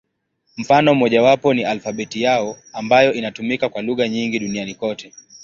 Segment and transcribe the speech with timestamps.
[0.57, 5.11] Mfano mmojawapo ni alfabeti yao, ambayo inatumika kwa lugha nyingi duniani kote.